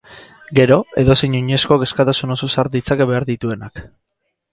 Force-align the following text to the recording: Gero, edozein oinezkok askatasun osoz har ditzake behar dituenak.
Gero, 0.59 0.77
edozein 1.01 1.35
oinezkok 1.39 1.85
askatasun 1.87 2.33
osoz 2.37 2.49
har 2.63 2.71
ditzake 2.77 3.07
behar 3.13 3.27
dituenak. 3.29 3.83